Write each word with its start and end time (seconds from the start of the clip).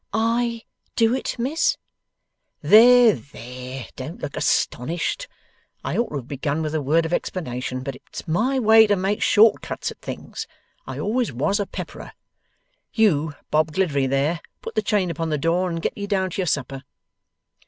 'I 0.13 0.63
do 0.95 1.13
it, 1.13 1.35
Miss!' 1.37 1.77
'There, 2.63 3.13
there. 3.13 3.85
Don't 3.95 4.19
look 4.19 4.35
astonished. 4.35 5.27
I 5.83 5.95
ought 5.95 6.09
to 6.09 6.15
have 6.15 6.27
begun 6.27 6.63
with 6.63 6.73
a 6.73 6.81
word 6.81 7.05
of 7.05 7.13
explanation, 7.13 7.83
but 7.83 7.95
it's 7.95 8.27
my 8.27 8.57
way 8.57 8.87
to 8.87 8.95
make 8.95 9.21
short 9.21 9.61
cuts 9.61 9.91
at 9.91 9.99
things. 10.01 10.47
I 10.87 10.97
always 10.97 11.31
was 11.31 11.59
a 11.59 11.67
pepperer. 11.67 12.13
You 12.91 13.35
Bob 13.51 13.73
Gliddery 13.73 14.09
there, 14.09 14.41
put 14.63 14.73
the 14.73 14.81
chain 14.81 15.11
upon 15.11 15.29
the 15.29 15.37
door 15.37 15.69
and 15.69 15.79
get 15.83 15.95
ye 15.95 16.07
down 16.07 16.31
to 16.31 16.41
your 16.41 16.47
supper. 16.47 16.81